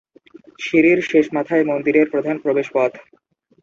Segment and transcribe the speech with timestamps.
[0.59, 2.91] সিঁড়ির শেষ মাথায় মন্দিরের প্রধান প্রবেশপথ।